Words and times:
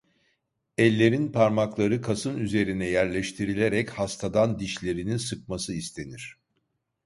Ellerin 0.77 1.31
parmakları 1.31 2.01
kasın 2.01 2.37
üzerine 2.39 2.85
yerleştirilerek 2.87 3.89
hastadan 3.89 4.59
dişlerini 4.59 5.19
sıkması 5.19 5.73
istenir. 5.73 6.37